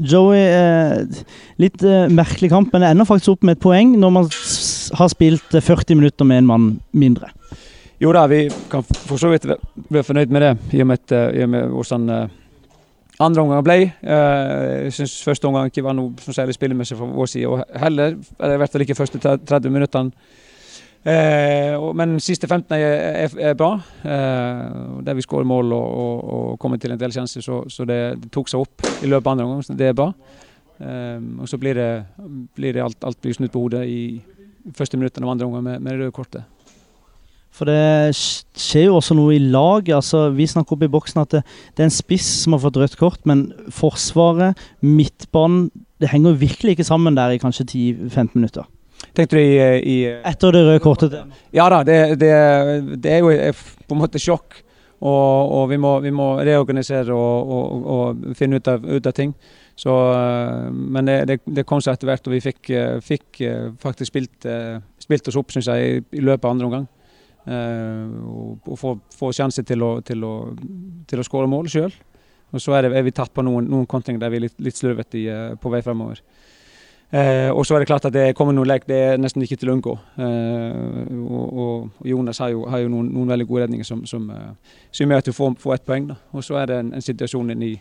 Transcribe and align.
Joey, 0.00 0.40
eh, 0.40 1.24
litt 1.62 1.82
eh, 1.84 2.06
merkelig 2.12 2.50
kamp, 2.52 2.72
men 2.72 2.84
det 2.84 2.90
ender 2.92 3.08
faktisk 3.08 3.36
opp 3.36 3.46
med 3.46 3.56
et 3.56 3.62
poeng 3.62 3.94
når 4.00 4.14
man 4.14 4.28
har 5.00 5.10
spilt 5.12 5.54
eh, 5.56 5.64
40 5.64 5.98
minutter 5.98 6.28
med 6.28 6.42
en 6.42 6.50
mann 6.50 6.66
mindre. 6.92 7.30
Jo 8.02 8.12
da, 8.12 8.26
vi 8.28 8.42
kan 8.70 8.84
for 8.84 9.16
så 9.16 9.30
vidt 9.32 9.46
være 9.48 10.04
fornøyd 10.04 10.32
med 10.34 10.44
det, 10.44 10.50
i 10.76 10.82
og 10.84 10.90
med, 10.92 11.12
eh, 11.16 11.30
i 11.40 11.44
og 11.46 11.52
med 11.54 11.70
hvordan 11.72 12.08
eh, 12.12 12.34
andre 13.24 13.42
omgang 13.42 13.64
ble. 13.64 13.78
Eh, 14.04 14.84
Jeg 14.86 14.92
syns 14.98 15.16
første 15.24 15.48
omgang 15.48 15.70
ikke 15.70 15.84
var 15.86 15.96
noe 15.96 16.12
som 16.20 16.36
særlig 16.36 16.58
spillemessig 16.58 16.98
fra 16.98 17.08
vår 17.08 17.30
side, 17.32 17.48
og 17.48 17.64
heller, 17.80 18.18
eller 18.40 18.58
i 18.58 18.60
hvert 18.60 18.72
fall 18.74 18.84
ikke 18.84 18.98
første 18.98 19.22
30 19.22 19.72
minuttene. 19.72 20.12
Eh, 21.06 21.76
men 21.94 22.16
siste 22.18 22.48
15 22.48 22.74
er, 22.74 23.30
er, 23.38 23.54
bra. 23.54 23.76
Eh, 24.02 24.62
der 25.06 25.14
vi 25.14 25.22
skårer 25.22 25.46
mål 25.46 25.70
og, 25.76 25.84
og, 25.86 26.24
og 26.34 26.58
kommer 26.58 26.80
til 26.82 26.94
en 26.94 26.98
del 26.98 27.14
sjanser, 27.14 27.44
så, 27.44 27.60
så 27.70 27.86
det, 27.86 28.00
det 28.24 28.32
tok 28.34 28.50
seg 28.50 28.64
opp 28.64 28.82
i 29.04 29.10
løpet 29.10 29.28
av 29.28 29.36
andre 29.36 29.46
omgang. 29.46 29.62
så 29.62 29.76
Det 29.78 29.92
er 29.92 29.94
bra. 29.94 30.10
Eh, 30.82 31.20
og 31.38 31.46
så 31.48 31.60
blir 31.62 31.78
det, 31.78 31.90
blir 32.58 32.74
det 32.74 32.82
alt, 32.82 32.98
alt 33.06 33.20
blir 33.22 33.38
snudd 33.38 33.54
på 33.54 33.62
hodet 33.62 33.86
i 33.86 34.00
første 34.74 34.98
minuttene 34.98 35.28
av 35.28 35.36
andre 35.36 35.46
omgang 35.46 35.64
med, 35.68 35.80
med 35.84 35.94
det 35.94 36.02
røde 36.02 36.16
kortet. 36.16 36.52
For 37.56 37.70
det 37.70 38.12
skjer 38.12 38.90
jo 38.90 38.98
også 38.98 39.14
noe 39.16 39.36
i 39.36 39.40
laget. 39.40 39.94
Altså, 39.96 40.26
vi 40.34 40.48
snakker 40.50 40.76
opp 40.76 40.84
i 40.84 40.92
boksen 40.92 41.22
at 41.22 41.38
det, 41.38 41.44
det 41.72 41.84
er 41.84 41.88
en 41.88 41.94
spiss 42.02 42.26
som 42.42 42.56
har 42.56 42.64
fått 42.66 42.76
rødt 42.82 42.98
kort, 43.00 43.22
men 43.28 43.48
Forsvaret, 43.72 44.58
midtbanen 44.82 45.70
Det 45.96 46.10
henger 46.12 46.34
virkelig 46.36 46.74
ikke 46.74 46.84
sammen 46.84 47.14
der 47.16 47.32
i 47.32 47.38
kanskje 47.40 47.64
10-15 47.64 48.34
minutter. 48.34 48.66
Tenkte 49.14 49.36
du 49.36 49.42
i, 49.42 49.58
i 49.86 49.96
Etter 50.26 50.54
det 50.56 50.62
røde 50.66 50.82
kortet 50.84 51.14
Ja 51.54 51.68
da, 51.72 51.82
det, 51.86 52.16
det, 52.20 52.32
det 53.02 53.12
er 53.12 53.22
jo 53.22 53.52
på 53.86 53.94
en 53.94 54.02
måte 54.02 54.22
sjokk. 54.22 54.62
Og, 54.96 55.52
og 55.52 55.66
vi, 55.68 55.76
må, 55.76 55.98
vi 56.00 56.10
må 56.14 56.30
reorganisere 56.40 57.12
og, 57.12 57.52
og, 57.52 57.86
og 57.92 58.36
finne 58.38 58.58
ut 58.58 58.68
av, 58.72 58.84
ut 58.84 59.06
av 59.06 59.14
ting. 59.16 59.34
Så, 59.76 59.92
eh, 60.12 60.72
men 60.72 61.04
det, 61.04 61.16
det, 61.28 61.38
det 61.44 61.66
kom 61.68 61.82
seg 61.84 61.96
etter 61.96 62.08
hvert, 62.08 62.26
og 62.26 62.32
vi 62.32 62.40
fikk, 62.40 62.70
eh, 62.72 62.96
fikk 63.04 63.40
eh, 63.44 63.66
faktisk 63.82 64.08
spilt, 64.08 64.48
spilt 65.04 65.28
oss 65.28 65.36
opp 65.36 65.52
synes 65.52 65.68
jeg, 65.68 66.04
i, 66.16 66.22
løpet 66.24 66.46
av 66.46 66.54
andre 66.54 66.70
omgang. 66.70 66.86
Og, 67.46 68.72
få, 68.74 68.96
få 69.14 69.28
sjanse 69.36 69.62
til 69.62 69.84
å, 69.86 69.92
til 70.02 70.24
å, 70.26 70.32
til 71.06 71.20
å 71.22 71.26
skåre 71.26 71.46
mål 71.46 71.68
sjøl. 71.70 71.92
Og 72.54 72.62
så 72.62 72.74
er, 72.74 72.88
det, 72.88 72.96
er 72.98 73.04
vi 73.06 73.12
tatt 73.14 73.30
på 73.34 73.44
noen, 73.44 73.68
noen 73.70 73.86
kontringer 73.90 74.24
der 74.24 74.32
vi 74.32 74.40
er 74.40 74.46
litt, 74.48 74.56
litt 74.64 74.78
slurvete 74.78 75.20
på 75.62 75.70
vei 75.70 75.82
fremover. 75.84 76.24
Eh, 77.12 77.50
og 77.54 77.66
så 77.66 77.74
er 77.74 77.78
det 77.78 77.86
klart 77.86 78.04
at 78.04 78.12
det 78.12 78.34
kommer 78.34 78.54
noen 78.54 78.66
lek, 78.66 78.82
det 78.88 78.96
er 78.98 79.20
nesten 79.20 79.44
ikke 79.44 79.56
til 79.60 79.70
å 79.70 79.76
unngå. 79.76 79.92
Eh, 80.18 81.12
og, 81.22 81.44
og, 81.62 82.02
Jonas 82.04 82.40
har 82.42 82.50
jo, 82.50 82.64
har 82.66 82.82
jo 82.82 82.90
noen, 82.90 83.12
noen, 83.14 83.30
veldig 83.30 83.46
gode 83.46 83.62
redninger 83.62 83.86
som, 83.86 84.02
som, 84.10 84.26
eh, 84.34 84.80
som 84.90 85.06
gjør 85.06 85.22
at 85.22 85.30
du 85.30 85.32
får, 85.36 85.54
får 85.62 85.74
ett 85.76 85.86
poeng. 85.86 86.08
Da. 86.10 86.16
Og 86.34 86.44
så 86.44 86.58
er 86.58 86.66
det 86.66 86.80
en, 86.82 86.90
en 86.98 87.06
situasjon 87.06 87.54
inni, 87.54 87.76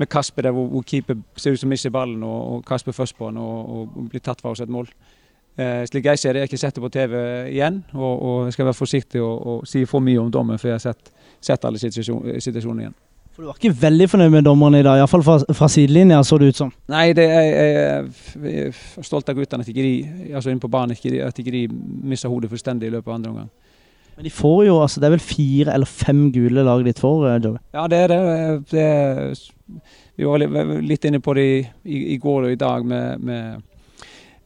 med 0.00 0.08
Kasper 0.08 0.48
der 0.48 0.56
hvor, 0.56 0.70
hvor 0.72 0.86
keeper 0.88 1.18
ser 1.36 1.52
ut 1.52 1.60
som 1.60 1.68
mister 1.68 1.92
ballen, 1.92 2.22
og, 2.24 2.40
og 2.54 2.64
Kasper 2.64 2.96
først 2.96 3.18
på 3.18 3.28
den 3.28 3.42
og, 3.42 3.68
og 3.68 4.08
blir 4.08 4.24
tatt 4.24 4.40
fra 4.40 4.54
oss 4.54 4.64
et 4.64 4.72
mål. 4.72 4.88
Eh, 5.60 5.84
slik 5.90 6.08
jeg 6.08 6.18
ser 6.18 6.32
det, 6.32 6.40
jeg 6.40 6.48
har 6.48 6.54
ikke 6.54 6.62
sett 6.64 6.80
det 6.80 6.86
på 6.86 6.92
TV 6.94 7.14
igjen, 7.50 7.82
og, 7.92 8.14
og 8.16 8.48
jeg 8.48 8.56
skal 8.56 8.70
være 8.70 8.80
forsiktig 8.80 9.20
og, 9.20 9.68
si 9.68 9.84
for 9.84 10.00
mye 10.00 10.24
om 10.24 10.32
dommen 10.32 10.58
for 10.58 10.72
jeg 10.72 10.80
har 10.80 10.86
sett, 10.88 11.12
sett 11.36 11.68
alle 11.68 11.82
situasjon, 11.82 12.40
situasjonene 12.40 12.86
igjen. 12.86 12.98
For 13.40 13.46
Du 13.46 13.48
var 13.48 13.56
ikke 13.56 13.80
veldig 13.80 14.06
fornøyd 14.12 14.32
med 14.34 14.44
dommerne 14.44 14.80
i 14.82 14.84
dag, 14.84 14.98
iallfall 15.00 15.22
fra, 15.24 15.34
fra 15.56 15.66
sidelinja, 15.72 16.18
så 16.28 16.36
det 16.36 16.50
ut 16.50 16.58
som. 16.58 16.72
Nei, 16.92 17.06
det 17.16 17.24
jeg, 17.24 17.52
jeg 18.36 18.64
er 18.66 19.06
stolt 19.06 19.30
av 19.32 19.38
guttene 19.38 19.64
at 19.64 19.70
ikke 19.72 19.84
de, 19.86 19.92
altså 20.36 20.50
inne 20.52 20.60
på 20.60 20.68
banen, 20.68 20.92
at 20.92 21.38
ikke 21.40 21.54
de 21.54 21.62
mister 22.10 22.28
hodet 22.28 22.50
fullstendig 22.52 22.90
i 22.90 22.92
løpet 22.92 23.08
av 23.08 23.14
andre 23.14 23.30
omgang. 23.30 23.46
Men 24.18 24.26
de 24.28 24.32
får 24.36 24.58
jo, 24.66 24.74
altså 24.84 25.00
det 25.00 25.08
er 25.08 25.14
vel 25.14 25.24
fire 25.24 25.72
eller 25.72 25.88
fem 25.88 26.20
gule 26.34 26.64
lag 26.66 26.84
ditt 26.84 27.00
for, 27.00 27.24
eh, 27.30 27.38
Joey? 27.40 27.62
Ja, 27.72 27.86
det 27.88 28.02
er 28.02 28.12
det. 28.12 28.18
det 28.74 28.84
er, 28.84 29.32
vi 30.20 30.28
var 30.28 30.44
litt 30.90 31.08
inne 31.08 31.22
på 31.24 31.36
det 31.38 31.46
i, 31.48 31.56
i, 31.88 32.02
i 32.12 32.18
går 32.20 32.50
og 32.50 32.52
i 32.52 32.58
dag 32.60 32.84
med, 32.84 33.24
med, 33.24 33.94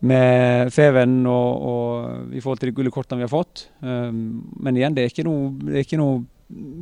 med 0.06 0.70
Feven 0.77 1.19
og, 1.27 1.67
og 1.73 2.31
i 2.31 2.45
forhold 2.45 2.62
til 2.62 2.70
de 2.70 2.77
gule 2.79 2.95
kortene 2.95 3.25
vi 3.25 3.27
har 3.27 3.34
fått. 3.34 3.67
Um, 3.83 4.45
men 4.62 4.79
igjen, 4.79 4.95
det 4.95 5.08
er 5.08 5.11
ikke 5.11 5.27
noe, 5.27 5.51
det 5.67 5.80
er 5.80 5.89
ikke 5.89 5.98
noe 5.98 6.23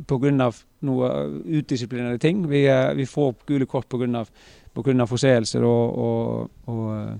pga. 0.07 0.49
noe 0.83 1.11
utdisiplinerte 1.59 2.19
ting. 2.19 2.47
Vi, 2.49 2.65
vi 2.95 3.05
får 3.05 3.35
gule 3.47 3.65
kort 3.65 3.87
pga. 3.89 5.05
forseelser 5.05 5.63
og, 5.63 5.97
og, 5.97 6.49
og 6.67 7.15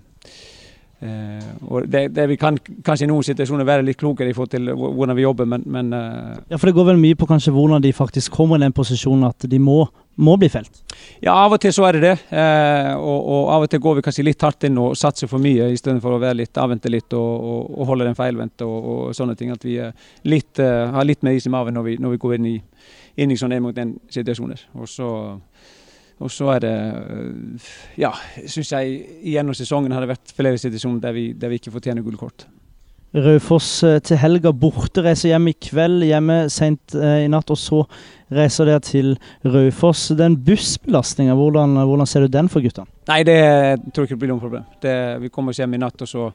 Eh, 1.04 1.48
og 1.68 1.88
det, 1.92 2.14
det 2.16 2.30
vi 2.32 2.38
kan 2.40 2.56
kanskje 2.86 3.04
i 3.04 3.10
noen 3.10 3.26
situasjoner 3.28 3.68
være 3.68 3.84
litt 3.84 4.00
klokere 4.00 4.32
i 4.32 4.36
forhold 4.36 4.54
til 4.54 4.70
hvordan 4.72 5.18
vi 5.18 5.26
jobber, 5.26 5.50
men, 5.50 5.66
men 5.68 5.92
eh, 5.98 6.38
Ja, 6.54 6.60
for 6.60 6.70
det 6.70 6.76
går 6.78 6.94
vel 6.94 7.02
mye 7.02 7.18
på 7.20 7.28
kanskje 7.28 7.52
hvordan 7.52 7.84
de 7.84 7.92
faktisk 7.96 8.32
kommer 8.38 8.56
i 8.56 8.64
den 8.64 8.76
posisjonen 8.76 9.28
at 9.28 9.48
de 9.50 9.60
må, 9.60 9.82
må 10.16 10.38
bli 10.40 10.48
felt? 10.54 10.83
Ja, 11.24 11.36
av 11.36 11.56
og 11.56 11.62
til 11.64 11.74
så 11.76 11.86
er 11.88 11.98
det 11.98 12.02
det. 12.04 12.14
Eh, 12.36 12.90
og, 12.98 13.20
og, 13.20 13.44
av 13.56 13.66
og 13.66 13.72
til 13.72 13.82
går 13.84 13.98
vi 13.98 14.06
kanskje 14.06 14.26
litt 14.28 14.44
hardt 14.44 14.68
inn 14.68 14.80
og 14.82 14.98
satser 15.00 15.30
for 15.32 15.44
mye, 15.44 15.70
istedenfor 15.76 16.18
å 16.18 16.22
være 16.24 16.42
litt, 16.42 16.60
avvente 16.60 16.92
litt 16.92 17.16
og, 17.18 17.46
og, 17.54 17.70
og 17.78 17.92
holde 17.92 18.10
den 18.10 18.18
feilvendte 18.18 18.68
og, 18.68 18.90
og, 18.94 19.04
sånne 19.18 19.38
ting. 19.40 19.54
At 19.56 19.64
vi 19.66 19.78
litt, 20.30 20.60
uh, 20.60 20.92
har 20.98 21.08
litt 21.08 21.24
mer 21.24 21.38
is 21.38 21.48
i 21.48 21.54
maven 21.54 21.78
når 21.78 21.88
vi, 21.88 21.96
når 22.04 22.16
vi 22.16 22.22
går 22.26 22.36
inn 22.40 22.50
i, 22.52 22.58
inn 23.24 23.32
i 23.32 23.40
sånne 23.40 23.60
en 23.60 23.68
mot 23.68 23.86
en-situasjoner. 23.86 24.68
Og 24.82 24.92
så 24.92 25.14
og 26.24 26.32
så 26.32 26.52
er 26.54 26.60
det 26.64 26.74
Ja, 28.00 28.14
syns 28.46 28.72
jeg 28.72 29.00
gjennom 29.34 29.56
sesongen 29.58 29.92
har 29.92 30.04
det 30.04 30.14
vært 30.14 30.36
flere 30.38 30.60
situasjoner 30.62 31.02
der 31.04 31.16
vi, 31.16 31.26
der 31.34 31.52
vi 31.52 31.60
ikke 31.60 31.74
fortjener 31.74 32.06
gule 32.06 32.20
kort. 32.22 32.46
Raufoss 33.14 33.84
til 34.08 34.18
helga 34.18 34.50
borte, 34.58 35.04
reiser 35.06 35.30
hjem 35.30 35.52
i 35.52 35.54
kveld, 35.62 36.02
hjemme 36.08 36.38
seint 36.50 36.96
eh, 36.98 37.26
i 37.28 37.30
natt. 37.30 37.52
Og 37.54 37.60
så 37.62 37.84
reiser 38.34 38.70
dere 38.70 38.82
til 38.84 39.14
Raufoss. 39.46 40.08
Den 40.18 40.40
bussbelastninga, 40.46 41.36
hvordan, 41.38 41.78
hvordan, 41.78 42.10
ser 42.10 42.26
du 42.26 42.34
den 42.34 42.50
for 42.50 42.66
guttene? 42.66 42.90
Nei, 43.12 43.22
det 43.28 43.38
tror 43.94 44.08
jeg 44.08 44.14
ikke 44.14 44.24
blir 44.24 44.34
noe 44.34 44.42
problem. 44.42 44.66
Det, 44.82 44.96
vi 45.22 45.30
kommer 45.34 45.54
oss 45.54 45.62
hjem 45.62 45.78
i 45.78 45.82
natt, 45.84 46.02
og 46.02 46.10
så, 46.10 46.32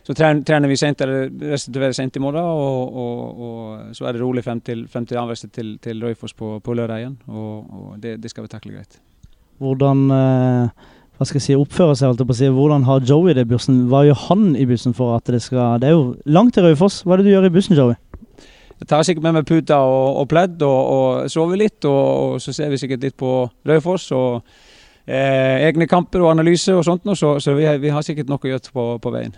så 0.00 0.16
trener, 0.16 0.40
trener, 0.48 0.72
vi 0.72 0.80
sent, 0.80 1.04
eller 1.04 1.28
restituerer 1.52 1.96
sent 1.98 2.16
i 2.16 2.24
morgen. 2.24 2.40
Og, 2.40 2.96
og, 3.04 3.44
og, 3.48 3.92
så 3.98 4.08
er 4.08 4.16
det 4.16 4.24
rolig 4.24 4.46
frem 4.46 4.64
til, 4.64 4.86
frem 4.88 5.08
til 5.08 5.20
anreise 5.20 5.52
til, 5.52 5.76
til 5.84 6.00
Raufoss 6.06 6.36
på, 6.38 6.54
på 6.64 6.78
lørdag 6.78 7.04
igjen. 7.04 7.18
Og, 7.28 7.76
og 7.76 7.94
det, 8.00 8.16
det 8.22 8.32
skal 8.32 8.48
vi 8.48 8.54
takle 8.54 8.78
greit. 8.78 9.00
Hvordan 9.62 10.08
eh, 10.16 10.90
hva 11.18 11.26
skal 11.28 11.38
jeg 11.38 11.44
si, 11.44 11.54
oppfører 11.58 11.98
seg, 11.98 12.10
holdt 12.10 12.24
på 12.26 12.34
å 12.34 12.38
si. 12.38 12.48
Hvordan 12.50 12.86
har 12.88 13.04
Joey 13.06 13.34
det 13.36 13.44
i 13.46 13.50
bussen? 13.52 13.84
Hva 13.90 14.00
gjør 14.08 14.18
han 14.24 14.46
i 14.58 14.64
bussen 14.66 14.96
for 14.96 15.14
at 15.14 15.28
det 15.30 15.42
skal 15.44 15.78
Det 15.82 15.90
er 15.90 15.94
jo 15.94 16.16
langt 16.24 16.56
til 16.56 16.66
Raufoss. 16.66 17.02
Hva 17.04 17.14
er 17.14 17.22
det 17.22 17.28
du 17.28 17.34
gjør 17.34 17.46
i 17.46 17.52
bussen, 17.54 17.76
Joey? 17.78 17.98
Jeg 18.82 18.88
tar 18.90 19.04
sikkert 19.06 19.28
med 19.28 19.36
meg 19.36 19.46
puta 19.46 19.78
og, 19.86 20.16
og 20.18 20.26
pledd 20.26 20.62
og, 20.66 20.80
og 20.96 21.30
sover 21.30 21.60
litt, 21.60 21.84
og, 21.86 22.00
og, 22.02 22.40
så 22.42 22.54
ser 22.56 22.72
vi 22.72 22.80
sikkert 22.80 23.04
litt 23.06 23.14
på 23.20 23.30
Raufoss 23.68 24.08
og 24.16 24.40
eh, 25.06 25.68
egne 25.68 25.86
kamper 25.86 26.24
og 26.24 26.32
analyse 26.32 26.74
og 26.74 26.82
sånt, 26.88 27.06
så, 27.14 27.36
så 27.38 27.54
vi, 27.54 27.68
vi, 27.78 27.92
har 27.94 28.02
sikkert 28.02 28.32
noe 28.32 28.42
å 28.42 28.50
gjøre 28.50 28.74
på, 28.74 28.88
på 29.04 29.14
veien. 29.14 29.36